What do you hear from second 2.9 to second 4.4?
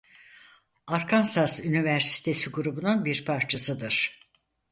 bir parçasıdır.